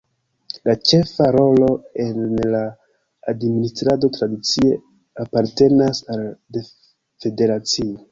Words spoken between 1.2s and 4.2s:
rolo en la administrado